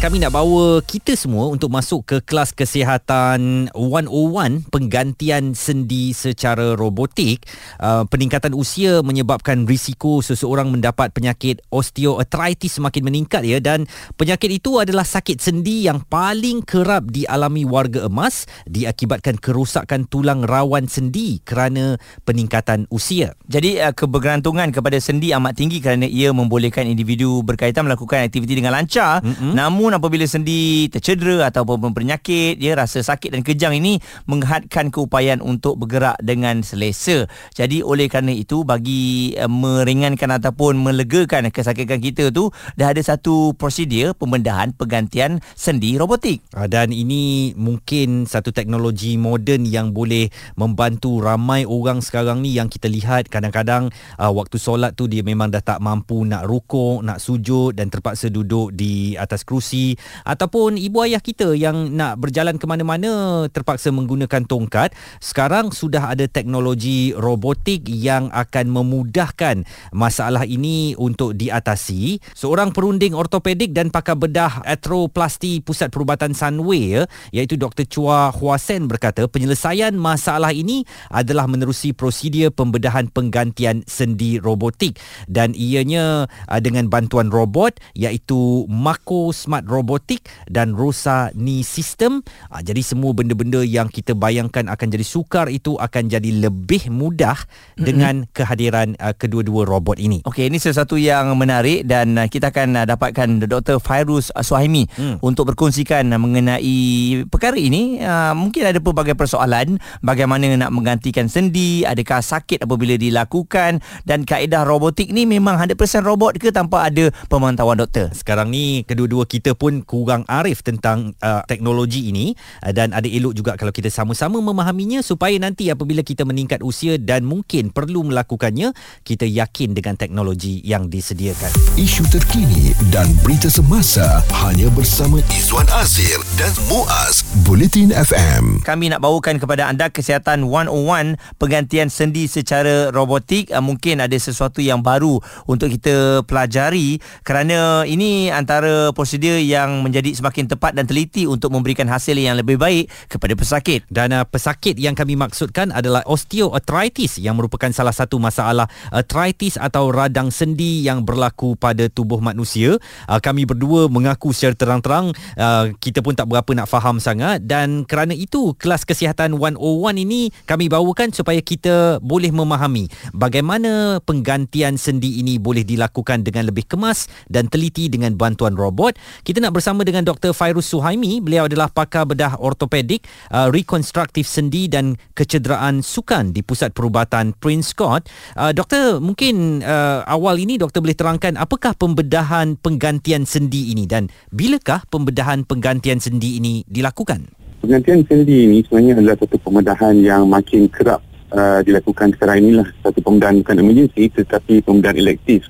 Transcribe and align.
kami 0.00 0.16
nak 0.16 0.32
bawa 0.32 0.80
kita 0.80 1.12
semua 1.12 1.52
untuk 1.52 1.68
masuk 1.68 2.08
ke 2.08 2.16
kelas 2.24 2.56
kesihatan 2.56 3.68
101 3.76 4.72
penggantian 4.72 5.52
sendi 5.52 6.16
secara 6.16 6.72
robotik. 6.72 7.44
Uh, 7.76 8.08
peningkatan 8.08 8.56
usia 8.56 9.04
menyebabkan 9.04 9.68
risiko 9.68 10.24
seseorang 10.24 10.72
mendapat 10.72 11.12
penyakit 11.12 11.60
osteoarthritis 11.68 12.80
semakin 12.80 13.12
meningkat 13.12 13.44
ya 13.44 13.60
dan 13.60 13.84
penyakit 14.16 14.48
itu 14.48 14.80
adalah 14.80 15.04
sakit 15.04 15.36
sendi 15.36 15.84
yang 15.84 16.00
paling 16.08 16.64
kerap 16.64 17.12
dialami 17.12 17.68
warga 17.68 18.08
emas 18.08 18.48
diakibatkan 18.64 19.36
kerosakan 19.36 20.08
tulang 20.08 20.48
rawan 20.48 20.88
sendi 20.88 21.44
kerana 21.44 22.00
peningkatan 22.24 22.88
usia. 22.88 23.36
Jadi 23.52 23.84
uh, 23.84 23.92
kebergantungan 23.92 24.72
kepada 24.72 24.96
sendi 24.96 25.36
amat 25.36 25.60
tinggi 25.60 25.84
kerana 25.84 26.08
ia 26.08 26.32
membolehkan 26.32 26.88
individu 26.88 27.44
berkaitan 27.44 27.84
melakukan 27.84 28.24
aktiviti 28.24 28.56
dengan 28.56 28.72
lancar. 28.72 29.20
Mm-hmm. 29.20 29.52
Namun 29.52 29.89
Namun 29.90 30.06
apabila 30.06 30.22
sendi 30.22 30.86
tercedera 30.86 31.50
ataupun 31.50 31.90
berpenyakit, 31.90 32.62
dia 32.62 32.78
rasa 32.78 33.02
sakit 33.02 33.34
dan 33.34 33.42
kejang 33.42 33.74
ini 33.74 33.98
menghadkan 34.30 34.86
keupayaan 34.86 35.42
untuk 35.42 35.82
bergerak 35.82 36.14
dengan 36.22 36.62
selesa. 36.62 37.26
Jadi 37.58 37.82
oleh 37.82 38.06
kerana 38.06 38.30
itu 38.30 38.62
bagi 38.62 39.34
uh, 39.34 39.50
meringankan 39.50 40.38
ataupun 40.38 40.78
melegakan 40.78 41.50
kesakitan 41.50 41.98
kita 41.98 42.30
tu 42.30 42.54
dah 42.78 42.94
ada 42.94 43.02
satu 43.02 43.50
prosedur 43.58 44.14
pembedahan 44.14 44.70
penggantian 44.78 45.42
sendi 45.58 45.98
robotik. 45.98 46.38
Ah, 46.54 46.70
dan 46.70 46.94
ini 46.94 47.50
mungkin 47.58 48.30
satu 48.30 48.54
teknologi 48.54 49.18
moden 49.18 49.66
yang 49.66 49.90
boleh 49.90 50.30
membantu 50.54 51.18
ramai 51.18 51.66
orang 51.66 51.98
sekarang 51.98 52.46
ni 52.46 52.54
yang 52.54 52.70
kita 52.70 52.86
lihat 52.86 53.26
kadang-kadang 53.26 53.90
uh, 54.22 54.30
waktu 54.30 54.54
solat 54.54 54.94
tu 54.94 55.10
dia 55.10 55.26
memang 55.26 55.50
dah 55.50 55.66
tak 55.66 55.82
mampu 55.82 56.22
nak 56.22 56.46
rukuk, 56.46 57.02
nak 57.02 57.18
sujud 57.18 57.74
dan 57.74 57.90
terpaksa 57.90 58.30
duduk 58.30 58.70
di 58.70 59.18
atas 59.18 59.42
kerusi 59.42 59.79
ataupun 60.26 60.76
ibu 60.80 61.02
ayah 61.04 61.22
kita 61.22 61.54
yang 61.56 61.94
nak 61.94 62.20
berjalan 62.20 62.56
ke 62.56 62.66
mana-mana 62.68 63.44
terpaksa 63.50 63.92
menggunakan 63.94 64.44
tongkat 64.44 64.92
sekarang 65.20 65.70
sudah 65.70 66.12
ada 66.12 66.26
teknologi 66.26 67.12
robotik 67.16 67.86
yang 67.86 68.28
akan 68.32 68.66
memudahkan 68.72 69.64
masalah 69.92 70.44
ini 70.48 70.94
untuk 70.96 71.36
diatasi. 71.36 72.18
Seorang 72.34 72.74
perunding 72.74 73.16
ortopedik 73.16 73.70
dan 73.76 73.88
pakar 73.92 74.16
bedah 74.16 74.64
arthroplasty 74.66 75.62
pusat 75.62 75.92
perubatan 75.92 76.32
Sunway 76.32 77.00
ya, 77.00 77.02
iaitu 77.30 77.54
Dr 77.60 77.86
Chua 77.86 78.34
Hua 78.34 78.56
Sen 78.58 78.90
berkata 78.90 79.28
penyelesaian 79.30 79.94
masalah 79.94 80.50
ini 80.50 80.82
adalah 81.12 81.46
menerusi 81.46 81.94
prosedur 81.94 82.50
pembedahan 82.50 83.10
penggantian 83.12 83.86
sendi 83.86 84.42
robotik. 84.42 84.98
Dan 85.30 85.54
ianya 85.54 86.26
uh, 86.26 86.60
dengan 86.60 86.90
bantuan 86.90 87.30
robot 87.30 87.78
iaitu 87.94 88.66
Mako 88.66 89.30
Smart 89.30 89.66
robotik 89.70 90.26
dan 90.50 90.74
rosa 90.74 91.30
ni 91.38 91.62
sistem 91.62 92.26
uh, 92.50 92.58
jadi 92.58 92.82
semua 92.82 93.14
benda-benda 93.14 93.62
yang 93.62 93.86
kita 93.86 94.18
bayangkan 94.18 94.66
akan 94.66 94.88
jadi 94.90 95.06
sukar 95.06 95.46
itu 95.46 95.78
akan 95.78 96.10
jadi 96.10 96.50
lebih 96.50 96.90
mudah 96.90 97.38
mm-hmm. 97.38 97.84
dengan 97.86 98.14
kehadiran 98.34 98.98
uh, 98.98 99.14
kedua-dua 99.14 99.62
robot 99.62 100.02
ini 100.02 100.26
okey 100.26 100.50
ini 100.50 100.58
sesuatu 100.58 100.98
yang 100.98 101.30
menarik 101.38 101.86
dan 101.86 102.18
uh, 102.18 102.26
kita 102.26 102.50
akan 102.50 102.82
uh, 102.82 102.86
dapatkan 102.90 103.46
Dr 103.46 103.78
Fairuz 103.78 104.34
Suhaimi 104.34 104.90
mm. 104.90 105.22
untuk 105.22 105.54
berkongsikan 105.54 106.10
uh, 106.10 106.18
mengenai 106.18 107.22
perkara 107.30 107.54
ini 107.54 108.02
uh, 108.02 108.34
mungkin 108.34 108.66
ada 108.66 108.82
pelbagai 108.82 109.14
persoalan 109.14 109.78
bagaimana 110.02 110.50
nak 110.58 110.74
menggantikan 110.74 111.30
sendi 111.30 111.86
adakah 111.86 112.18
sakit 112.24 112.66
apabila 112.66 112.98
dilakukan 112.98 113.78
dan 114.08 114.26
kaedah 114.26 114.66
robotik 114.66 115.12
ni 115.12 115.28
memang 115.28 115.60
100% 115.60 115.76
robot 116.02 116.40
ke 116.40 116.50
tanpa 116.50 116.88
ada 116.88 117.12
pemantauan 117.28 117.78
doktor 117.78 118.08
sekarang 118.16 118.50
ni 118.50 118.82
kedua-dua 118.88 119.28
kita 119.28 119.52
pun 119.60 119.84
kurang 119.84 120.24
arif 120.24 120.64
tentang 120.64 121.12
uh, 121.20 121.44
teknologi 121.44 122.08
ini 122.08 122.32
uh, 122.64 122.72
dan 122.72 122.96
ada 122.96 123.04
elok 123.04 123.36
juga 123.36 123.52
kalau 123.60 123.68
kita 123.68 123.92
sama-sama 123.92 124.40
memahaminya 124.40 125.04
supaya 125.04 125.36
nanti 125.36 125.68
apabila 125.68 126.00
kita 126.00 126.24
meningkat 126.24 126.64
usia 126.64 126.96
dan 126.96 127.28
mungkin 127.28 127.68
perlu 127.68 128.08
melakukannya 128.08 128.72
kita 129.04 129.28
yakin 129.28 129.76
dengan 129.76 130.00
teknologi 130.00 130.64
yang 130.64 130.88
disediakan. 130.88 131.52
Isu 131.76 132.08
terkini 132.08 132.72
dan 132.88 133.10
berita 133.20 133.50
semasa 133.50 134.24
hanya 134.46 134.70
bersama 134.72 135.20
Izwan 135.28 135.68
Azir 135.76 136.16
dan 136.38 136.54
Muaz 136.70 137.26
Bulletin 137.42 137.92
FM. 137.92 138.64
Kami 138.64 138.88
nak 138.88 139.02
bawakan 139.02 139.36
kepada 139.36 139.68
anda 139.68 139.90
kesihatan 139.92 140.48
101 140.48 141.20
penggantian 141.36 141.92
sendi 141.92 142.30
secara 142.30 142.88
robotik 142.94 143.50
uh, 143.52 143.60
mungkin 143.60 144.00
ada 144.00 144.16
sesuatu 144.16 144.62
yang 144.62 144.80
baru 144.80 145.18
untuk 145.44 145.68
kita 145.74 146.22
pelajari 146.24 147.02
kerana 147.26 147.82
ini 147.84 148.30
antara 148.30 148.94
prosedur 148.94 149.39
yang 149.42 149.82
menjadi 149.82 150.12
semakin 150.12 150.46
tepat 150.46 150.76
dan 150.76 150.84
teliti 150.84 151.24
untuk 151.24 151.50
memberikan 151.50 151.88
hasil 151.88 152.14
yang 152.14 152.36
lebih 152.36 152.60
baik 152.60 152.92
kepada 153.08 153.34
pesakit. 153.34 153.82
Dan 153.88 154.12
uh, 154.12 154.24
pesakit 154.28 154.76
yang 154.76 154.92
kami 154.94 155.16
maksudkan 155.16 155.72
adalah 155.72 156.04
osteoarthritis 156.04 157.18
yang 157.18 157.40
merupakan 157.40 157.72
salah 157.72 157.92
satu 157.92 158.20
masalah 158.20 158.68
arthritis 158.92 159.56
atau 159.56 159.88
radang 159.90 160.28
sendi 160.28 160.84
yang 160.84 161.02
berlaku 161.02 161.56
pada 161.56 161.88
tubuh 161.88 162.20
manusia. 162.20 162.76
Uh, 163.08 163.18
kami 163.18 163.48
berdua 163.48 163.88
mengaku 163.88 164.30
secara 164.30 164.54
terang-terang 164.54 165.12
uh, 165.36 165.72
kita 165.80 166.04
pun 166.04 166.14
tak 166.14 166.28
berapa 166.28 166.48
nak 166.52 166.68
faham 166.68 167.00
sangat 167.00 167.42
dan 167.44 167.88
kerana 167.88 168.12
itu 168.12 168.52
kelas 168.56 168.84
kesihatan 168.84 169.34
101 169.34 169.56
ini 170.00 170.30
kami 170.44 170.68
bawakan 170.68 171.10
supaya 171.10 171.40
kita 171.40 171.98
boleh 172.04 172.30
memahami 172.30 172.86
bagaimana 173.16 173.98
penggantian 174.04 174.76
sendi 174.76 175.20
ini 175.22 175.36
boleh 175.40 175.64
dilakukan 175.64 176.22
dengan 176.22 176.48
lebih 176.48 176.66
kemas 176.68 177.10
dan 177.28 177.46
teliti 177.46 177.90
dengan 177.90 178.14
bantuan 178.14 178.54
robot. 178.54 178.96
Kita 179.30 179.46
nak 179.46 179.54
bersama 179.54 179.86
dengan 179.86 180.02
Dr. 180.02 180.34
Fairuz 180.34 180.66
Suhaimi. 180.66 181.22
Beliau 181.22 181.46
adalah 181.46 181.70
pakar 181.70 182.02
bedah 182.02 182.42
ortopedik, 182.42 183.06
uh, 183.30 183.46
rekonstruktif 183.46 184.26
sendi 184.26 184.66
dan 184.66 184.98
kecederaan 185.14 185.86
sukan 185.86 186.34
di 186.34 186.42
Pusat 186.42 186.74
Perubatan 186.74 187.38
Prince 187.38 187.70
Scott. 187.70 188.10
Uh, 188.34 188.50
doktor, 188.50 188.98
mungkin 188.98 189.62
uh, 189.62 190.02
awal 190.10 190.34
ini 190.42 190.58
doktor 190.58 190.82
boleh 190.82 190.98
terangkan 190.98 191.38
apakah 191.38 191.78
pembedahan 191.78 192.58
penggantian 192.58 193.22
sendi 193.22 193.70
ini 193.70 193.86
dan 193.86 194.10
bilakah 194.34 194.82
pembedahan 194.90 195.46
penggantian 195.46 196.02
sendi 196.02 196.42
ini 196.42 196.66
dilakukan? 196.66 197.30
Penggantian 197.62 198.02
sendi 198.10 198.50
ini 198.50 198.66
sebenarnya 198.66 198.98
adalah 198.98 199.14
satu 199.14 199.38
pembedahan 199.46 199.94
yang 200.02 200.26
makin 200.26 200.66
kerap 200.66 201.06
uh, 201.30 201.62
dilakukan 201.62 202.18
sekarang 202.18 202.50
inilah. 202.50 202.66
Satu 202.82 202.98
pembedahan 202.98 203.46
bukan 203.46 203.62
emergency 203.62 204.10
tetapi 204.10 204.58
pembedahan 204.66 204.98
elektif 204.98 205.46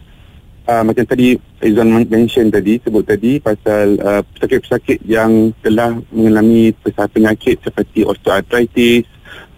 uh, 0.70 0.82
macam 0.86 1.02
tadi 1.02 1.34
Izan 1.60 1.90
mention 2.06 2.48
tadi 2.48 2.78
sebut 2.80 3.04
tadi 3.04 3.42
pasal 3.42 3.98
uh, 4.00 4.22
pesakit-pesakit 4.32 5.02
yang 5.04 5.52
telah 5.60 5.98
mengalami 6.08 6.72
penyakit 6.86 7.60
seperti 7.60 8.06
osteoarthritis, 8.06 9.04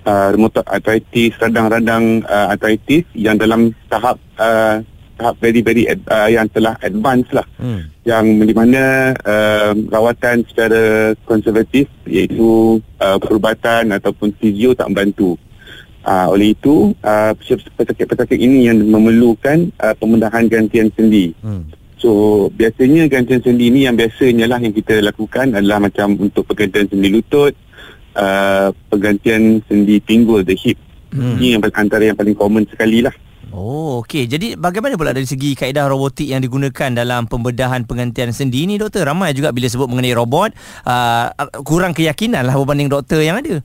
uh, 0.08 0.34
rheumatoid 0.34 0.66
arthritis, 0.66 1.36
radang-radang 1.38 2.26
uh, 2.26 2.50
arthritis 2.50 3.06
yang 3.14 3.38
dalam 3.38 3.70
tahap 3.86 4.18
uh, 4.40 4.82
tahap 5.14 5.34
very 5.38 5.62
very 5.62 5.86
ad, 5.86 6.02
uh, 6.10 6.26
yang 6.26 6.50
telah 6.50 6.74
advance 6.82 7.30
lah 7.30 7.46
hmm. 7.60 7.86
yang 8.02 8.26
di 8.42 8.54
mana 8.56 9.14
uh, 9.22 9.70
rawatan 9.94 10.42
secara 10.50 11.14
konservatif 11.22 11.86
iaitu 12.08 12.82
uh, 12.98 13.18
perubatan 13.22 13.94
ataupun 13.94 14.34
fizio 14.40 14.74
tak 14.74 14.90
membantu. 14.90 15.38
Uh, 16.02 16.34
oleh 16.34 16.50
itu, 16.50 16.98
uh, 17.06 17.30
pesakit-pesakit 17.78 18.34
ini 18.34 18.66
yang 18.66 18.82
memerlukan 18.82 19.70
uh, 19.78 19.94
pembedahan 19.94 20.50
gantian 20.50 20.90
sendi. 20.98 21.30
Hmm. 21.38 21.70
So, 21.94 22.50
biasanya 22.50 23.06
gantian 23.06 23.38
sendi 23.38 23.70
ini 23.70 23.86
yang 23.86 23.94
biasanya 23.94 24.50
lah 24.50 24.58
yang 24.58 24.74
kita 24.74 24.98
lakukan 24.98 25.54
adalah 25.54 25.78
macam 25.78 26.18
untuk 26.18 26.42
pergantian 26.50 26.90
sendi 26.90 27.06
lutut, 27.06 27.54
uh, 28.18 28.74
pergantian 28.90 29.62
sendi 29.70 30.02
pinggul, 30.02 30.42
the 30.42 30.58
hip. 30.58 30.74
Hmm. 31.14 31.38
Ini 31.38 31.54
yang 31.54 31.62
antara 31.70 32.02
yang 32.02 32.18
paling 32.18 32.34
common 32.34 32.66
sekali 32.66 33.06
lah. 33.06 33.14
Oh, 33.54 34.02
okey. 34.02 34.26
Jadi 34.26 34.56
bagaimana 34.56 34.96
pula 34.96 35.12
dari 35.12 35.28
segi 35.28 35.52
kaedah 35.52 35.86
robotik 35.86 36.24
yang 36.24 36.40
digunakan 36.40 36.90
dalam 36.90 37.28
pembedahan 37.28 37.84
penggantian 37.86 38.34
sendi 38.34 38.64
ini, 38.64 38.80
doktor? 38.80 39.06
Ramai 39.06 39.36
juga 39.36 39.52
bila 39.54 39.70
sebut 39.70 39.86
mengenai 39.86 40.16
robot, 40.16 40.56
uh, 40.88 41.30
kurang 41.62 41.94
keyakinan 41.94 42.48
lah 42.48 42.58
berbanding 42.58 42.90
doktor 42.90 43.22
yang 43.22 43.38
ada. 43.38 43.62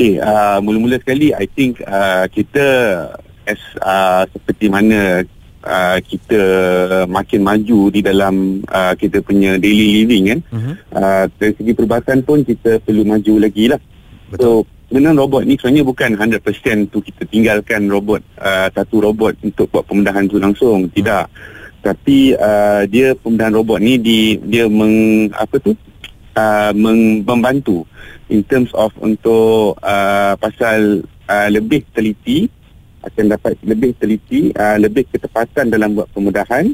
Okay, 0.00 0.16
uh, 0.16 0.56
mula-mula 0.64 0.96
sekali 0.96 1.28
I 1.36 1.44
think 1.44 1.84
uh, 1.84 2.24
kita 2.32 2.64
as 3.44 3.60
uh, 3.84 4.24
seperti 4.32 4.72
mana 4.72 5.20
uh, 5.60 6.00
kita 6.00 6.40
makin 7.04 7.44
maju 7.44 7.92
di 7.92 8.00
dalam 8.00 8.64
uh, 8.64 8.96
kita 8.96 9.20
punya 9.20 9.60
daily 9.60 10.00
living 10.00 10.24
kan. 10.32 10.40
Uh-huh. 10.56 10.72
Uh, 10.88 11.24
dari 11.36 11.52
segi 11.52 11.76
perubatan 11.76 12.24
pun 12.24 12.40
kita 12.48 12.80
perlu 12.80 13.04
maju 13.04 13.44
lagi 13.44 13.68
lah. 13.68 13.76
Betul. 14.32 14.64
So, 14.64 14.78
Sebenarnya 14.88 15.20
robot 15.20 15.42
ni 15.44 15.54
sebenarnya 15.60 15.84
bukan 15.86 16.10
100% 16.16 16.90
tu 16.90 16.98
kita 17.04 17.22
tinggalkan 17.28 17.86
robot 17.86 18.24
uh, 18.40 18.72
satu 18.72 19.04
robot 19.04 19.36
untuk 19.44 19.68
buat 19.68 19.84
pembedahan 19.86 20.26
tu 20.26 20.42
langsung 20.42 20.90
tidak 20.90 21.30
hmm. 21.30 21.78
tapi 21.78 22.34
uh, 22.34 22.82
dia 22.90 23.14
pembedahan 23.14 23.54
robot 23.54 23.78
ni 23.78 24.02
di 24.02 24.34
dia 24.50 24.66
meng 24.66 25.30
apa 25.30 25.62
tu 25.62 25.78
uh, 26.34 26.72
meng, 26.74 27.22
membantu 27.22 27.86
in 28.30 28.46
terms 28.46 28.70
of 28.78 28.94
untuk 29.02 29.76
uh, 29.82 30.38
pasal 30.38 31.02
uh, 31.26 31.48
lebih 31.50 31.82
teliti 31.92 32.46
akan 33.00 33.32
dapat 33.32 33.56
lebih 33.64 33.96
teliti, 33.96 34.52
uh, 34.54 34.76
lebih 34.76 35.08
ketepatan 35.08 35.72
dalam 35.72 35.96
buat 35.96 36.08
pemudahan, 36.12 36.70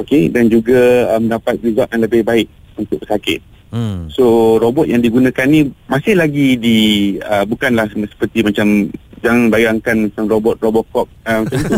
okey 0.00 0.32
dan 0.32 0.48
juga 0.48 1.12
uh, 1.14 1.20
mendapat 1.20 1.60
result 1.60 1.88
yang 1.92 2.02
lebih 2.04 2.22
baik 2.26 2.48
untuk 2.76 2.98
pesakit. 3.04 3.40
Hmm. 3.68 4.08
So 4.08 4.56
robot 4.56 4.88
yang 4.88 5.04
digunakan 5.04 5.44
ni 5.44 5.68
masih 5.92 6.16
lagi 6.16 6.56
di 6.56 6.78
uh, 7.20 7.44
bukanlah 7.44 7.84
seperti 7.92 8.40
macam 8.40 8.88
jangan 9.18 9.48
bayangkan 9.48 9.96
macam 10.04 10.24
robot 10.26 10.56
Robocop 10.58 11.06
uh, 11.22 11.38
macam 11.40 11.58
tu 11.58 11.74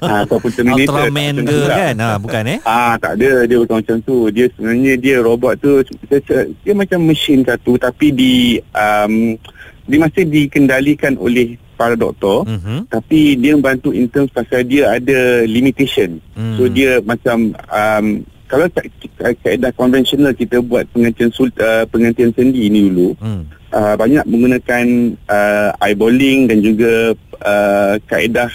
uh, 0.00 0.20
ataupun 0.22 0.50
Terminator 0.50 0.94
Ultraman 1.00 1.32
tak 1.32 1.42
ke 1.42 1.48
tu 1.48 1.58
lah. 1.62 1.76
kan? 1.76 1.94
Ha, 1.96 2.08
bukan 2.16 2.42
eh? 2.46 2.58
Ah 2.62 2.94
tak 2.96 3.12
ada 3.16 3.30
dia 3.42 3.56
bukan 3.56 3.76
macam 3.78 3.96
tu. 4.02 4.16
Dia 4.28 4.46
sebenarnya 4.50 4.92
dia 4.96 5.16
robot 5.18 5.54
tu 5.56 5.70
dia, 6.04 6.18
dia 6.44 6.72
macam 6.72 6.98
mesin 7.02 7.40
satu 7.42 7.74
tapi 7.76 8.06
di 8.10 8.32
um, 8.70 9.34
dia 9.82 9.98
masih 9.98 10.24
dikendalikan 10.24 11.16
oleh 11.16 11.46
para 11.74 11.94
doktor 11.94 12.44
Mhm. 12.44 12.86
tapi 12.86 13.34
dia 13.34 13.52
membantu 13.52 13.90
in 13.90 14.06
terms 14.06 14.30
pasal 14.30 14.62
dia 14.62 14.92
ada 14.92 15.18
limitation. 15.42 16.22
Hmm. 16.32 16.54
So 16.54 16.66
dia 16.66 17.00
macam 17.00 17.50
um, 17.56 18.06
kalau 18.46 18.68
ka- 18.68 18.84
ka- 19.16 19.34
kaedah 19.40 19.72
konvensional 19.72 20.30
kita 20.30 20.60
buat 20.60 20.84
pengantian 20.88 21.28
sul, 21.28 21.48
uh, 21.56 21.82
pengantian 21.86 22.30
sendi 22.30 22.68
ni 22.68 22.86
dulu 22.86 23.16
Hmm. 23.18 23.42
Uh, 23.72 23.94
banyak 23.96 24.24
menggunakan 24.28 24.86
uh, 25.26 25.70
eyeballing 25.82 26.46
dan 26.46 26.58
juga 26.60 27.16
uh, 27.42 27.94
kaedah 28.06 28.50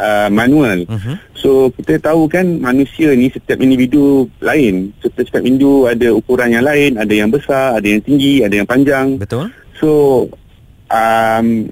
uh, 0.00 0.28
manual. 0.32 0.88
Mhm. 0.88 1.14
So 1.36 1.68
kita 1.76 2.00
tahu 2.00 2.24
kan 2.26 2.58
manusia 2.58 3.12
ni 3.12 3.28
setiap 3.28 3.60
individu 3.60 4.26
lain. 4.40 4.96
Setiap, 5.04 5.28
setiap 5.28 5.44
individu 5.44 5.84
ada 5.84 6.08
ukuran 6.16 6.56
yang 6.56 6.64
lain, 6.64 6.96
ada 6.96 7.12
yang 7.12 7.28
besar, 7.28 7.76
ada 7.76 7.84
yang 7.84 8.00
tinggi, 8.00 8.40
ada 8.40 8.54
yang 8.56 8.68
panjang. 8.68 9.20
Betul? 9.20 9.52
So 9.76 9.90
um, 10.88 11.68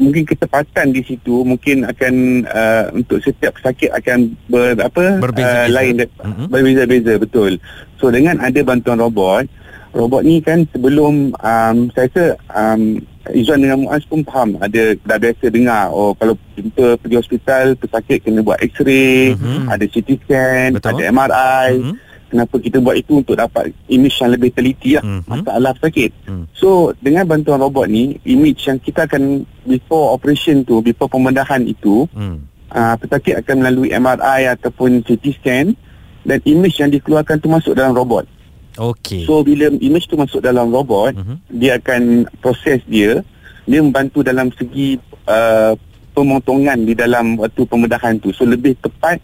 mungkin 0.00 0.24
ketepatan 0.24 0.96
di 0.96 1.04
situ 1.04 1.44
mungkin 1.44 1.84
akan 1.84 2.14
uh, 2.48 2.84
untuk 2.96 3.20
setiap 3.20 3.52
pesakit 3.60 3.92
akan 3.92 4.32
ber, 4.48 4.72
apa 4.80 5.20
uh, 5.20 5.68
lain 5.68 6.08
Mhm. 6.24 6.48
berbeza-beza 6.48 7.14
betul. 7.20 7.52
So 8.00 8.08
dengan 8.08 8.40
ada 8.40 8.58
bantuan 8.64 8.98
robot, 8.98 9.44
robot 9.90 10.22
ni 10.22 10.38
kan 10.38 10.62
sebelum 10.70 11.34
um, 11.34 11.76
saya 11.90 12.06
rasa 12.06 12.24
um, 12.50 13.02
Izzuan 13.30 13.60
dengan 13.60 13.84
Muaz 13.84 14.02
pun 14.08 14.24
faham 14.24 14.56
ada 14.58 14.96
dah 15.04 15.18
biasa 15.20 15.52
dengar 15.52 15.92
oh 15.92 16.16
kalau 16.16 16.34
jumpa 16.56 16.98
pergi 16.98 17.16
hospital 17.16 17.76
pesakit 17.76 18.24
kena 18.24 18.40
buat 18.40 18.58
x-ray, 18.58 19.36
Mhm. 19.36 19.68
ada 19.68 19.84
CT 19.84 20.08
scan, 20.24 20.68
Betul. 20.74 20.88
ada 20.96 21.02
MRI. 21.06 21.68
Mhm. 21.78 21.94
Kenapa 22.30 22.54
kita 22.56 22.78
buat 22.78 22.94
itu 22.94 23.18
untuk 23.18 23.34
dapat 23.34 23.74
image 23.90 24.14
yang 24.18 24.30
lebih 24.30 24.50
teliti 24.50 24.94
lah 24.94 25.02
Mhm. 25.02 25.26
masalah 25.26 25.74
pesakit. 25.74 26.10
Hmm. 26.24 26.46
So 26.54 26.94
dengan 26.98 27.26
bantuan 27.26 27.58
robot 27.58 27.90
ni 27.90 28.22
image 28.22 28.70
yang 28.70 28.78
kita 28.78 29.04
akan 29.04 29.42
before 29.66 30.14
operation 30.14 30.62
tu 30.62 30.78
before 30.78 31.10
pembedahan 31.10 31.66
itu 31.66 32.06
Hmm. 32.14 32.46
uh, 32.70 32.94
pesakit 32.96 33.34
akan 33.36 33.66
melalui 33.66 33.90
MRI 33.90 34.46
ataupun 34.48 35.02
CT 35.02 35.34
scan 35.36 35.74
dan 36.22 36.38
image 36.46 36.78
yang 36.78 36.88
dikeluarkan 36.88 37.36
tu 37.36 37.50
masuk 37.50 37.74
dalam 37.74 37.92
robot. 37.92 38.24
Okey. 38.78 39.26
So 39.26 39.42
bila 39.42 39.72
image 39.72 40.06
tu 40.06 40.14
masuk 40.14 40.38
dalam 40.40 40.70
robot 40.70 41.16
Mhm. 41.16 41.36
dia 41.50 41.78
akan 41.78 42.30
proses 42.38 42.82
dia 42.86 43.22
dia 43.66 43.80
membantu 43.82 44.22
dalam 44.22 44.50
segi 44.54 44.98
uh, 45.26 45.74
pemotongan 46.10 46.82
di 46.82 46.94
dalam 46.94 47.38
waktu 47.38 47.62
pembedahan 47.64 48.18
tu. 48.18 48.34
So 48.34 48.42
lebih 48.42 48.74
tepat, 48.82 49.22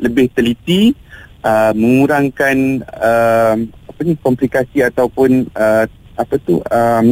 lebih 0.00 0.32
teliti, 0.32 0.96
uh, 1.44 1.76
mengurangkan 1.76 2.80
uh, 2.88 3.54
apa 3.60 4.00
ni 4.00 4.16
komplikasi 4.16 4.80
ataupun 4.80 5.50
uh, 5.52 5.84
apa 6.16 6.34
tu 6.40 6.60
um, 6.62 7.06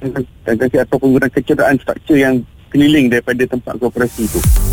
komplikasi 0.00 0.76
ataupun 0.80 1.06
mengurangkan 1.12 1.36
kecederaan 1.36 1.76
struktur 1.80 2.16
yang 2.16 2.40
keliling 2.72 3.12
daripada 3.12 3.44
tempat 3.44 3.76
operasi 3.78 4.24
tu. 4.28 4.40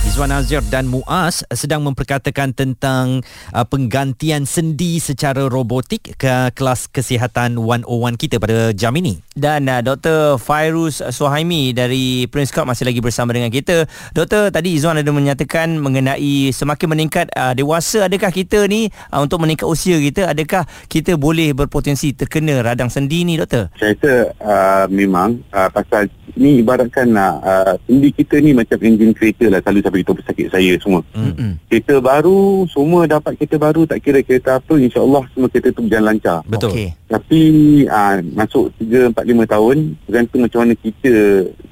Izwan 0.00 0.32
Azir 0.32 0.64
dan 0.72 0.88
Muaz 0.88 1.44
sedang 1.52 1.84
memperkatakan 1.84 2.56
tentang 2.56 3.20
uh, 3.52 3.68
penggantian 3.68 4.48
sendi 4.48 4.96
secara 4.96 5.44
robotik 5.44 6.16
ke 6.16 6.48
kelas 6.56 6.88
kesihatan 6.88 7.60
101 7.60 8.16
kita 8.16 8.40
pada 8.40 8.72
jam 8.72 8.96
ini. 8.96 9.20
Dan 9.36 9.68
uh, 9.68 9.84
Dr. 9.84 10.40
Fairuz 10.40 11.04
Suhaimi 11.12 11.76
dari 11.76 12.24
Prince 12.32 12.48
Club 12.48 12.72
masih 12.72 12.88
lagi 12.88 13.04
bersama 13.04 13.36
dengan 13.36 13.52
kita. 13.52 13.84
Doktor, 14.16 14.48
tadi 14.48 14.72
Izzuan 14.72 14.96
ada 14.96 15.12
menyatakan 15.12 15.76
mengenai 15.76 16.48
semakin 16.48 16.96
meningkat 16.96 17.28
uh, 17.36 17.52
dewasa 17.52 18.08
adakah 18.08 18.32
kita 18.32 18.64
ni 18.72 18.88
uh, 19.12 19.20
untuk 19.20 19.44
meningkat 19.44 19.68
usia 19.68 20.00
kita 20.00 20.32
adakah 20.32 20.64
kita 20.88 21.20
boleh 21.20 21.52
berpotensi 21.52 22.16
terkena 22.16 22.64
radang 22.64 22.88
sendi 22.88 23.20
ni 23.28 23.36
doktor? 23.36 23.68
Saya 23.76 23.92
rasa 24.00 24.14
uh, 24.40 24.84
memang 24.88 25.44
uh, 25.52 25.68
pasal 25.68 26.08
ni 26.40 26.64
ibaratkan 26.64 27.12
uh, 27.12 27.76
sendi 27.84 28.16
kita 28.16 28.40
ni 28.40 28.56
macam 28.56 28.80
enjin 28.80 29.12
kereta 29.12 29.52
lah 29.52 29.60
selalu 29.60 29.89
saya 29.90 29.98
beritahu 29.98 30.16
pesakit 30.22 30.46
saya 30.54 30.72
semua. 30.78 31.02
Hmm. 31.10 31.58
Kereta 31.66 31.98
baru, 31.98 32.62
semua 32.70 33.10
dapat 33.10 33.34
kereta 33.34 33.58
baru 33.58 33.82
tak 33.82 33.98
kira 33.98 34.22
kereta 34.22 34.62
apa 34.62 34.78
insyaAllah 34.78 35.26
semua 35.34 35.50
kereta 35.50 35.74
tu 35.74 35.82
berjalan 35.82 36.14
lancar. 36.14 36.46
Betul. 36.46 36.70
Okey. 36.70 36.88
Tapi 37.10 37.40
uh, 37.90 38.22
masuk 38.38 38.70
3, 38.78 39.10
4, 39.10 39.18
5 39.18 39.42
tahun 39.50 39.76
Bergantung 40.06 40.40
macam 40.46 40.58
mana 40.62 40.74
kita 40.78 41.12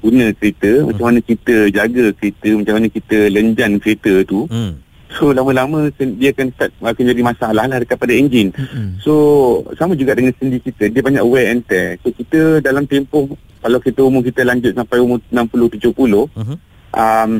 guna 0.03 0.25
kereta 0.35 0.67
hmm. 0.67 0.85
Macam 0.91 1.05
mana 1.07 1.19
kita 1.23 1.55
jaga 1.71 2.05
kereta 2.11 2.49
Macam 2.59 2.73
mana 2.75 2.87
kita 2.91 3.17
lenjan 3.31 3.71
kereta 3.79 4.13
tu 4.27 4.43
Hmm. 4.51 4.83
So 5.15 5.31
lama-lama 5.31 5.87
dia 5.95 6.35
akan 6.35 6.51
start 6.51 6.75
akan 6.83 7.03
jadi 7.07 7.21
masalah 7.23 7.71
lah 7.71 7.79
dekat 7.79 7.95
pada 7.95 8.11
enjin 8.11 8.51
Hmm. 8.51 8.99
So 8.99 9.13
sama 9.79 9.95
juga 9.95 10.11
dengan 10.11 10.35
sendi 10.35 10.59
kita 10.59 10.91
Dia 10.91 10.99
banyak 10.99 11.23
wear 11.23 11.55
and 11.55 11.63
tear 11.63 11.95
So 12.03 12.11
kita 12.11 12.59
dalam 12.59 12.83
tempoh 12.83 13.31
Kalau 13.63 13.79
kita 13.79 14.03
umur 14.03 14.19
kita 14.27 14.43
lanjut 14.43 14.75
sampai 14.75 14.99
umur 14.99 15.23
60-70 15.31 15.87
Mhm. 16.35 16.55
um, 16.99 17.31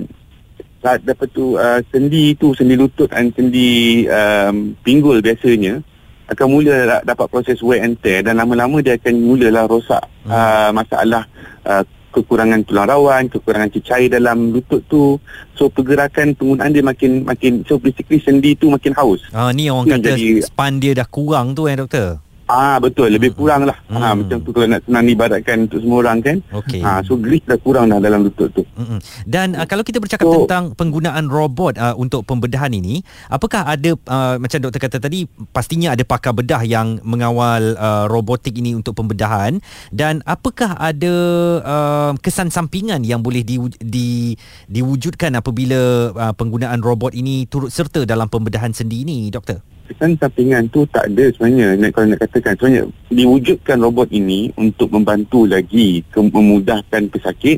la- 0.80 0.98
dapat 0.98 1.28
tu 1.30 1.54
uh, 1.54 1.80
sendi 1.88 2.34
tu 2.34 2.52
sendi 2.52 2.74
lutut 2.74 3.08
dan 3.08 3.32
sendi 3.32 4.04
um, 4.06 4.74
pinggul 4.80 5.20
biasanya 5.20 5.84
akan 6.26 6.48
mula 6.48 6.76
da- 6.86 7.04
dapat 7.04 7.26
proses 7.28 7.58
wear 7.60 7.82
and 7.82 7.98
tear 7.98 8.22
dan 8.22 8.38
lama-lama 8.38 8.80
dia 8.80 8.96
akan 8.96 9.16
mulalah 9.18 9.66
rosak 9.66 10.04
Hmm. 10.20 10.30
uh, 10.30 10.70
masalah 10.72 11.24
uh, 11.64 11.82
kekurangan 12.10 12.62
tulang 12.64 12.86
rawan, 12.86 13.24
kekurangan 13.28 13.70
cecair 13.70 14.10
dalam 14.10 14.50
lutut 14.50 14.82
tu. 14.86 15.18
So 15.54 15.70
pergerakan 15.70 16.34
penggunaan 16.34 16.70
dia 16.70 16.82
makin 16.82 17.22
makin 17.22 17.62
so 17.64 17.78
basically 17.78 18.18
sendi 18.20 18.54
tu 18.54 18.68
makin 18.68 18.94
haus. 18.94 19.22
Ah 19.30 19.50
ni 19.50 19.70
orang 19.70 19.86
Yang 19.88 20.02
kata 20.02 20.10
jadi- 20.14 20.42
span 20.42 20.74
dia 20.78 20.94
dah 20.94 21.06
kurang 21.06 21.54
tu 21.54 21.66
eh 21.66 21.74
doktor. 21.74 22.18
Ah 22.50 22.82
betul 22.82 23.14
lebih 23.14 23.38
kurang 23.38 23.70
lah. 23.70 23.78
Hmm. 23.86 24.02
Ha 24.02 24.18
macam 24.18 24.42
tu 24.42 24.50
kalau 24.50 24.66
nak 24.66 24.82
senang 24.82 25.06
ibaratkan 25.06 25.70
untuk 25.70 25.86
semua 25.86 25.98
orang 26.02 26.18
kan. 26.26 26.38
Okey. 26.50 26.82
Ha 26.82 27.06
so 27.06 27.14
grease 27.14 27.46
dah 27.46 27.62
kurang 27.62 27.94
dah 27.94 28.02
dalam 28.02 28.26
lutut 28.26 28.50
tu. 28.50 28.66
Mm-mm. 28.74 28.98
Dan 29.30 29.54
uh, 29.54 29.70
kalau 29.70 29.86
kita 29.86 30.02
bercakap 30.02 30.26
So- 30.26 30.50
tentang 30.50 30.74
penggunaan 30.74 31.30
robot 31.30 31.78
uh, 31.78 31.94
untuk 31.94 32.26
pembedahan 32.26 32.74
ini, 32.74 33.06
apakah 33.30 33.70
ada 33.70 33.94
uh, 33.94 34.42
macam 34.42 34.58
doktor 34.66 34.82
kata 34.82 34.98
tadi 34.98 35.30
pastinya 35.54 35.94
ada 35.94 36.02
pakar 36.02 36.34
bedah 36.34 36.66
yang 36.66 36.98
mengawal 37.06 37.78
uh, 37.78 38.10
robotik 38.10 38.58
ini 38.58 38.74
untuk 38.74 38.98
pembedahan 38.98 39.62
dan 39.94 40.26
apakah 40.26 40.74
ada 40.82 41.14
uh, 41.62 42.12
kesan 42.18 42.50
sampingan 42.50 43.06
yang 43.06 43.22
boleh 43.22 43.46
di, 43.46 43.62
di, 43.78 44.34
diwujudkan 44.66 45.38
apabila 45.38 46.10
uh, 46.18 46.34
penggunaan 46.34 46.82
robot 46.82 47.14
ini 47.14 47.46
turut 47.46 47.70
serta 47.70 48.10
dalam 48.10 48.26
pembedahan 48.26 48.74
sendi 48.74 49.06
ini 49.06 49.30
doktor? 49.30 49.62
Kesan 49.90 50.14
sampingan 50.22 50.70
tu 50.70 50.86
tak 50.94 51.10
ada 51.10 51.26
sebenarnya. 51.34 51.74
Nak, 51.82 51.90
kalau 51.98 52.08
nak 52.14 52.20
katakan 52.22 52.54
sebenarnya 52.56 52.84
diwujudkan 53.10 53.78
robot 53.82 54.14
ini 54.14 54.54
untuk 54.54 54.94
membantu 54.94 55.50
lagi 55.50 56.06
ke, 56.14 56.22
memudahkan 56.22 57.10
pesakit 57.10 57.58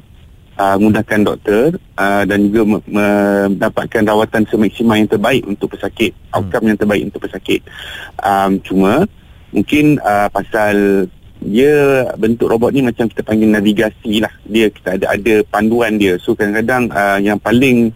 uh, 0.62 0.76
memudahkan 0.78 1.20
doktor 1.26 1.76
uh, 1.98 2.24
dan 2.24 2.48
juga 2.48 2.78
me- 2.78 2.88
mendapatkan 2.88 4.04
rawatan 4.06 4.44
semaksimal 4.48 4.96
yang 4.98 5.10
terbaik 5.10 5.44
untuk 5.46 5.74
pesakit 5.74 6.14
Hmm. 6.32 6.48
outcome 6.48 6.72
yang 6.72 6.80
terbaik 6.80 7.04
untuk 7.12 7.22
pesakit. 7.28 7.62
Um, 8.24 8.64
cuma 8.64 9.04
mungkin 9.52 10.00
uh, 10.00 10.32
pasal 10.32 11.06
dia 11.42 12.06
bentuk 12.22 12.48
robot 12.48 12.70
ni 12.72 12.86
macam 12.86 13.10
kita 13.10 13.26
panggil 13.26 13.50
navigasi 13.50 14.22
lah. 14.22 14.32
Dia 14.46 14.70
kita 14.70 14.96
ada 14.96 15.06
ada 15.12 15.34
panduan 15.50 15.98
dia. 15.98 16.16
So 16.22 16.38
kadang-kadang 16.38 16.88
uh, 16.94 17.20
yang 17.20 17.42
paling 17.42 17.92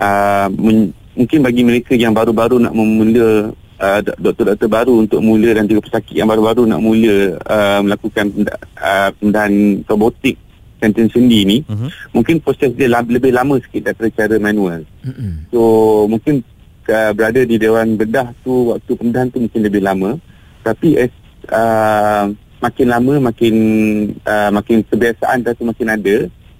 uh, 0.00 0.48
men- 0.54 0.94
mungkin 1.18 1.40
bagi 1.42 1.66
mereka 1.66 1.92
yang 1.98 2.14
baru-baru 2.14 2.62
nak 2.62 2.72
memula 2.76 3.50
uh, 3.78 4.00
dok- 4.00 4.18
doktor-doktor 4.18 4.68
baru 4.68 4.94
untuk 4.98 5.20
mula 5.20 5.52
dan 5.52 5.64
juga 5.64 5.84
pesakit 5.84 6.14
yang 6.14 6.26
baru-baru 6.26 6.64
nak 6.64 6.78
mula 6.78 7.16
uh, 7.40 7.80
melakukan 7.80 8.26
uh, 8.76 9.08
pembedahan 9.12 9.52
robotik 9.84 10.36
kantin 10.76 11.08
sendi 11.08 11.40
ni 11.42 11.58
Mhm. 11.62 11.88
mungkin 12.12 12.36
proses 12.38 12.70
dia 12.70 12.86
la- 12.86 13.00
lebih 13.02 13.30
lama 13.30 13.56
sikit 13.58 13.86
daripada 13.86 14.10
cara 14.14 14.36
manual 14.36 14.84
Hmm. 15.00 15.46
so 15.48 15.60
mungkin 16.04 16.44
uh, 16.86 17.12
berada 17.12 17.40
di 17.40 17.56
Dewan 17.56 17.94
Bedah 17.94 18.34
tu 18.42 18.70
waktu 18.70 18.92
pembedahan 18.92 19.28
tu 19.28 19.38
mungkin 19.38 19.62
lebih 19.62 19.80
lama 19.80 20.20
tapi 20.60 20.98
as, 20.98 21.12
uh, 21.48 22.28
makin 22.58 22.86
lama 22.86 23.14
makin 23.22 23.54
uh, 24.20 24.50
makin 24.50 24.82
kebiasaan 24.82 25.40
dah 25.40 25.52
tu 25.52 25.62
makin 25.62 25.88
ada 25.88 26.16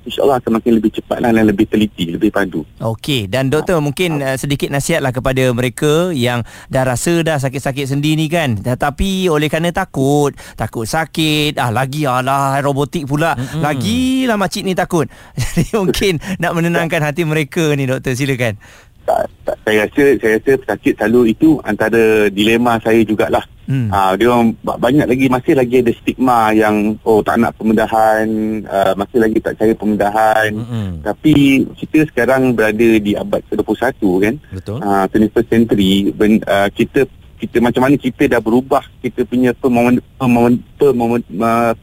insyaAllah 0.07 0.39
akan 0.39 0.63
makin 0.63 0.73
lebih 0.79 0.95
cepat 0.95 1.19
lah 1.19 1.35
dan 1.35 1.45
lebih 1.45 1.67
teliti, 1.67 2.15
lebih 2.15 2.31
padu. 2.31 2.63
Okey, 2.79 3.27
dan 3.27 3.51
doktor 3.51 3.83
mungkin 3.83 4.23
uh, 4.23 4.39
sedikit 4.39 4.71
nasihatlah 4.71 5.11
kepada 5.11 5.43
mereka 5.51 6.15
yang 6.15 6.47
dah 6.71 6.87
rasa 6.87 7.27
dah 7.27 7.43
sakit-sakit 7.43 7.91
sendi 7.91 8.15
ni 8.15 8.31
kan. 8.31 8.55
Tetapi 8.57 9.27
oleh 9.27 9.51
kerana 9.51 9.75
takut, 9.75 10.33
takut 10.55 10.87
sakit, 10.87 11.59
ah 11.59 11.75
lagi 11.75 12.07
alah 12.07 12.63
robotik 12.63 13.11
pula. 13.11 13.35
Mm-hmm. 13.35 13.61
Lagilah 13.61 14.37
makcik 14.39 14.63
ni 14.63 14.79
takut. 14.79 15.11
Jadi 15.43 15.75
mungkin 15.75 16.23
nak 16.39 16.55
menenangkan 16.55 17.03
hati 17.03 17.27
mereka 17.27 17.75
ni 17.75 17.91
doktor, 17.91 18.15
silakan. 18.15 18.57
Tak, 19.07 19.31
tak, 19.47 19.57
saya 19.63 19.87
rasa 19.87 20.05
saya 20.19 20.35
rasa 20.43 20.53
pesakit 20.59 20.95
selalu 20.99 21.21
itu 21.31 21.59
antara 21.63 22.27
dilema 22.31 22.79
saya 22.83 23.03
jugalah. 23.07 23.47
Hmm. 23.67 23.91
Uh, 23.91 24.13
dia 24.15 24.27
orang 24.31 24.55
banyak 24.63 25.07
lagi 25.07 25.27
masih 25.27 25.55
lagi 25.59 25.83
ada 25.83 25.93
stigma 25.99 26.55
yang 26.55 26.95
oh 27.03 27.21
tak 27.21 27.43
nak 27.43 27.53
pembedahan, 27.59 28.27
uh, 28.67 28.93
masih 28.95 29.19
lagi 29.21 29.39
tak 29.43 29.59
cari 29.59 29.75
pembedahan. 29.75 30.51
Hmm. 30.55 30.93
Tapi 31.03 31.67
kita 31.75 32.07
sekarang 32.11 32.55
berada 32.55 32.89
di 33.03 33.13
abad 33.19 33.43
ke-21 33.51 34.01
kan. 34.23 34.35
Betul. 34.55 34.79
Uh, 34.81 35.05
21st 35.11 35.49
century 35.51 36.15
ben, 36.15 36.39
uh, 36.47 36.71
kita 36.71 37.05
kita 37.37 37.61
macam 37.61 37.85
mana 37.85 38.01
kita 38.01 38.25
dah 38.33 38.41
berubah 38.41 38.81
kita 39.05 39.29
punya 39.29 39.53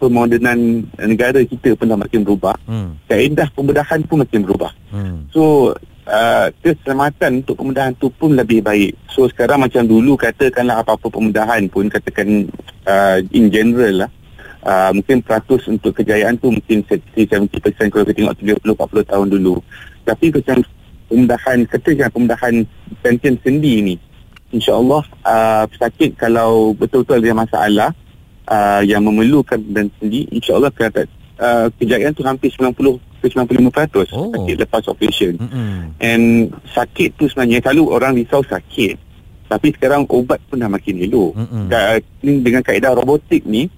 pemodenan 0.02 0.60
negara 0.98 1.40
kita 1.46 1.78
pun 1.78 1.86
dah 1.86 2.00
makin 2.00 2.26
berubah. 2.26 2.58
Hmm. 2.66 2.98
Kaedah 3.06 3.54
pembedahan 3.54 4.02
pun 4.10 4.26
makin 4.26 4.42
berubah. 4.42 4.74
Hmm. 4.90 5.30
So 5.30 5.74
uh, 6.08 6.48
keselamatan 6.60 7.44
untuk 7.44 7.60
pemudahan 7.60 7.94
tu 7.96 8.12
pun 8.12 8.36
lebih 8.36 8.64
baik. 8.64 8.96
So 9.12 9.28
sekarang 9.28 9.64
macam 9.64 9.88
dulu 9.88 10.20
katakanlah 10.20 10.84
apa-apa 10.84 11.08
pemudahan 11.08 11.68
pun 11.72 11.88
katakan 11.88 12.48
uh, 12.88 13.18
in 13.32 13.48
general 13.52 14.08
lah. 14.08 14.12
Uh, 14.64 14.96
mungkin 14.96 15.20
peratus 15.20 15.68
untuk 15.68 15.92
kejayaan 15.92 16.40
tu 16.40 16.48
mungkin 16.48 16.88
70% 16.88 17.12
kalau 17.92 18.08
kita 18.08 18.16
tengok 18.16 18.64
30-40 18.64 19.12
tahun 19.12 19.28
dulu. 19.28 19.60
Tapi 20.08 20.32
macam 20.32 20.58
pemudahan, 21.12 21.58
katakan 21.68 22.10
pemudahan 22.16 22.56
pension 23.04 23.36
sendi 23.44 23.74
ni, 23.84 23.96
insyaAllah 24.56 25.04
uh, 25.28 25.64
pesakit 25.68 26.16
kalau 26.16 26.72
betul-betul 26.80 27.20
ada 27.20 27.36
masalah 27.36 27.90
uh, 28.48 28.80
yang 28.88 29.04
memerlukan 29.04 29.60
dan 29.68 29.92
sendi, 30.00 30.32
insyaAllah 30.32 30.72
kata, 30.72 31.12
uh, 31.44 31.68
kejayaan 31.76 32.16
tu 32.16 32.24
hampir 32.24 32.48
90 32.56 33.04
95% 33.30 34.12
oh. 34.12 34.32
sakit 34.34 34.56
lepas 34.60 34.84
operation. 34.90 35.34
Mm-hmm. 35.40 35.76
And 36.04 36.26
sakit 36.74 37.16
tu 37.16 37.30
sebenarnya 37.30 37.64
selalu 37.64 37.84
orang 37.94 38.18
risau 38.18 38.44
sakit. 38.44 38.96
Tapi 39.48 39.68
sekarang 39.76 40.10
obat 40.10 40.42
pun 40.50 40.60
dah 40.60 40.72
makin 40.72 41.04
elok. 41.04 41.38
Mm-hmm. 41.38 41.66
Dengan 42.44 42.62
kaedah 42.66 42.92
robotik 42.98 43.46
ni 43.46 43.70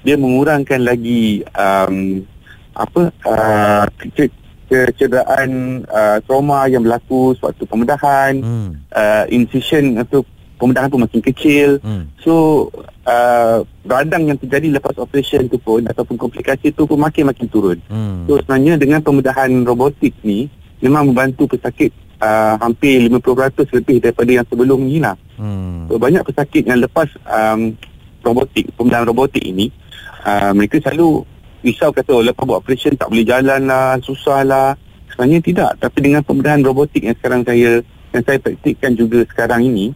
dia 0.00 0.16
mengurangkan 0.16 0.80
lagi 0.80 1.44
um, 1.52 2.24
apa 2.72 3.12
uh, 3.28 3.84
kecederaan 4.00 5.82
uh, 5.84 6.18
trauma 6.24 6.64
yang 6.70 6.86
berlaku 6.86 7.36
sewaktu 7.36 7.68
pembedahan, 7.68 8.32
mm. 8.40 8.68
uh, 8.94 9.24
incision 9.28 10.00
atau 10.00 10.24
pembedahan 10.60 10.92
pun 10.92 11.00
makin 11.00 11.24
kecil. 11.24 11.80
Hmm. 11.80 12.12
So 12.20 12.68
uh, 13.08 13.64
radang 13.88 14.28
yang 14.28 14.36
terjadi 14.36 14.76
lepas 14.76 15.00
operation 15.00 15.48
tu 15.48 15.56
pun 15.56 15.80
ataupun 15.88 16.20
komplikasi 16.20 16.76
tu 16.76 16.84
pun 16.84 17.00
makin-makin 17.00 17.48
turun. 17.48 17.80
Hmm. 17.88 18.28
So 18.28 18.36
sebenarnya 18.44 18.76
dengan 18.76 19.00
pembedahan 19.00 19.48
robotik 19.64 20.12
ni 20.20 20.52
memang 20.84 21.08
membantu 21.08 21.56
pesakit 21.56 21.96
uh, 22.20 22.60
hampir 22.60 23.08
50% 23.08 23.80
lebih 23.80 23.96
daripada 24.04 24.30
yang 24.30 24.46
sebelum 24.46 24.84
ni 24.84 25.00
lah. 25.00 25.16
Hmm. 25.40 25.88
So 25.88 25.96
banyak 25.96 26.20
pesakit 26.28 26.68
yang 26.68 26.84
lepas 26.84 27.08
um, 27.24 27.72
robotik, 28.20 28.68
pembedahan 28.76 29.08
robotik 29.08 29.40
ini 29.40 29.72
uh, 30.28 30.52
mereka 30.52 30.76
selalu 30.84 31.24
risau 31.60 31.92
kata 31.92 32.12
oh, 32.16 32.24
lepas 32.24 32.44
buat 32.44 32.60
operation 32.60 32.96
tak 32.96 33.08
boleh 33.08 33.24
jalan 33.24 33.68
lah, 33.68 33.96
susah 34.00 34.44
lah. 34.44 34.76
Sebenarnya 35.12 35.40
tidak. 35.42 35.70
Tapi 35.82 35.98
dengan 36.00 36.22
pembedahan 36.24 36.62
robotik 36.64 37.02
yang 37.04 37.16
sekarang 37.18 37.42
saya 37.44 37.82
yang 38.10 38.24
saya 38.26 38.38
praktikkan 38.42 38.92
juga 38.98 39.22
sekarang 39.30 39.62
ini, 39.70 39.94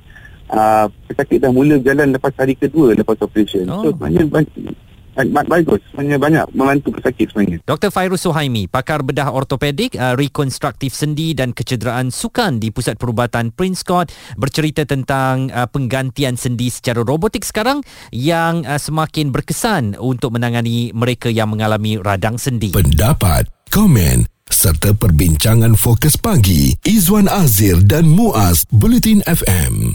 uh, 0.50 0.86
pesakit 1.08 1.40
dah 1.40 1.50
mula 1.54 1.78
jalan 1.80 2.12
lepas 2.12 2.32
hari 2.36 2.58
kedua 2.58 2.92
lepas 2.96 3.16
operation. 3.22 3.68
Oh. 3.70 3.86
So 3.86 3.88
sebenarnya 3.94 4.28
bagus 5.46 5.78
sebenarnya 5.94 6.18
banyak 6.18 6.44
membantu 6.58 6.98
pesakit 6.98 7.30
sebenarnya. 7.30 7.58
Dr. 7.62 7.94
Fairuz 7.94 8.26
Suhaimi, 8.26 8.66
pakar 8.66 9.06
bedah 9.06 9.30
ortopedik, 9.30 9.94
uh, 9.94 10.18
rekonstruktif 10.18 10.90
sendi 10.90 11.38
dan 11.38 11.54
kecederaan 11.54 12.10
sukan 12.10 12.58
di 12.58 12.74
Pusat 12.74 12.98
Perubatan 12.98 13.54
Prince 13.54 13.86
Court 13.86 14.10
bercerita 14.34 14.82
tentang 14.82 15.54
uh, 15.54 15.70
penggantian 15.70 16.34
sendi 16.34 16.66
secara 16.66 17.06
robotik 17.06 17.46
sekarang 17.46 17.78
yang 18.10 18.66
uh, 18.66 18.80
semakin 18.80 19.30
berkesan 19.30 19.94
untuk 20.02 20.34
menangani 20.34 20.90
mereka 20.90 21.30
yang 21.30 21.54
mengalami 21.54 21.94
radang 22.02 22.34
sendi. 22.34 22.74
Pendapat, 22.74 23.46
komen 23.70 24.26
serta 24.54 24.96
perbincangan 24.96 25.76
fokus 25.76 26.16
pagi 26.16 26.72
Izwan 26.84 27.28
Azir 27.28 27.80
dan 27.84 28.08
Muaz 28.08 28.64
Bulletin 28.72 29.20
FM. 29.26 29.92